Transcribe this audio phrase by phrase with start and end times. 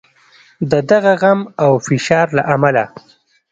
[0.71, 2.83] د دغه غم او فشار له امله.